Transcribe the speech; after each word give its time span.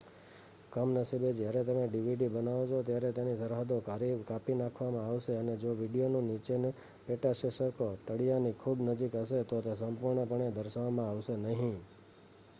કમનસીબે 0.71 1.29
જ્યારે 1.33 1.61
તમે 1.63 1.83
ડીવીડી 1.87 2.29
બનાવો 2.29 2.63
છો 2.67 2.77
ત્યારે 2.83 3.09
તેની 3.11 3.39
સરહદો 3.41 3.75
કાપી 4.23 4.55
નાખવામાં 4.55 5.05
આવશે 5.05 5.31
અને 5.37 5.53
જો 5.57 5.71
વીડિયોની 5.73 6.23
નીચેનું 6.23 6.77
પેટાશીર્ષક 7.05 7.77
ો 7.79 7.89
તળીયાની 8.05 8.55
ખૂબ 8.55 8.77
નજીક 8.83 9.13
હશે 9.21 9.39
તો 9.45 9.57
તે 9.61 9.71
સંપૂર્ણપણે 9.75 10.47
દર્શાવવામાં 10.51 11.09
આવશે 11.09 11.35
નહીં 11.39 11.77